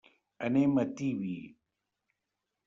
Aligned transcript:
Anem 0.47 0.73
a 0.83 0.85
Tibi. 1.01 1.35